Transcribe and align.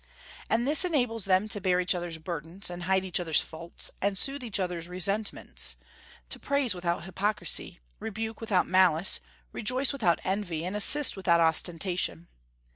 And 0.49 0.67
this 0.67 0.83
enables 0.83 1.25
them 1.25 1.47
to 1.49 1.61
bear 1.61 1.79
each 1.79 1.93
other's 1.93 2.17
burdens, 2.17 2.71
and 2.71 2.85
hide 2.85 3.05
each 3.05 3.19
other's 3.19 3.39
faults, 3.39 3.91
and 4.01 4.17
soothe 4.17 4.41
each 4.43 4.59
other's 4.59 4.89
resentments; 4.89 5.75
to 6.29 6.39
praise 6.39 6.73
without 6.73 7.03
hypocrisy, 7.03 7.79
rebuke 7.99 8.41
without 8.41 8.65
malice, 8.65 9.19
rejoice 9.51 9.93
without 9.93 10.19
envy, 10.23 10.65
and 10.65 10.75
assist 10.75 11.15
without 11.15 11.39
ostentation. 11.39 12.29